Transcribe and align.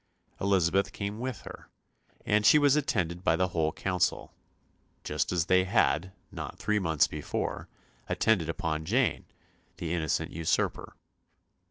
Elizabeth 0.39 0.93
came 0.93 1.19
with 1.19 1.41
her, 1.41 1.69
and 2.25 2.43
she 2.43 2.57
was 2.57 2.75
attended 2.75 3.23
by 3.23 3.35
the 3.35 3.49
whole 3.49 3.71
Council 3.71 4.33
just 5.03 5.31
as 5.31 5.45
they 5.45 5.63
had, 5.63 6.11
not 6.31 6.57
three 6.57 6.79
months 6.79 7.05
before, 7.05 7.67
attended 8.09 8.49
upon 8.49 8.83
Jane, 8.83 9.25
the 9.77 9.93
innocent 9.93 10.31
usurper. 10.31 10.95